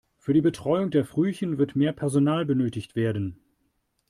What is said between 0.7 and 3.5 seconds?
der Frühchen wird mehr Personal benötigt werden.